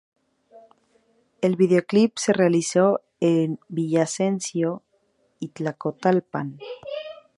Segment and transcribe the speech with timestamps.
[1.41, 4.81] El vídeo Clip se realizó en: Villavicencio
[5.39, 6.57] y Tlacotalpan.